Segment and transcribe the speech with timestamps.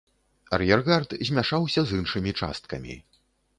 [0.57, 3.01] Ар'ергард змяшаўся з іншымі часткамі.